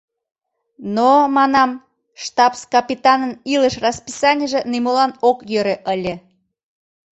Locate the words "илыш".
3.53-3.75